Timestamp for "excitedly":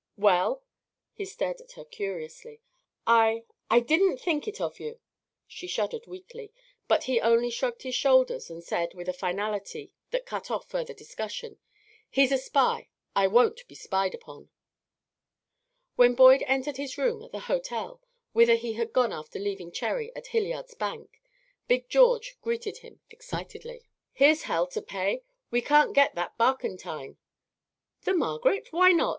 23.11-23.83